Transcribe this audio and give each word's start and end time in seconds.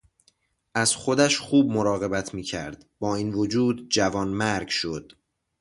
از 0.75 0.95
خودش 0.95 1.37
خوب 1.37 1.71
مراقبت 1.71 2.33
میکرد 2.33 2.85
با 2.99 3.15
این 3.15 3.33
وجود 3.33 3.89
جوانمرگ 3.89 4.67
شد. 4.69 5.11